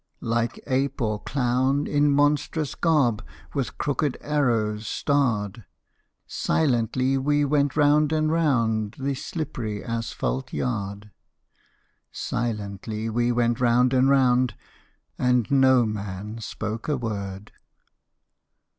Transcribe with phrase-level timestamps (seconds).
[0.23, 5.63] Like ape or clown, in monstrous garb With crooked arrows starred,
[6.25, 11.11] Silently we went round and round The slippery asphalte yard;
[12.11, 14.55] Silently we went round and round,
[15.19, 17.51] And no man spoke a word.